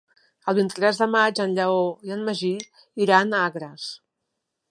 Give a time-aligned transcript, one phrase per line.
[0.51, 2.51] El vint-i-tres de maig en Lleó i en Magí
[3.07, 3.87] iran a Agres.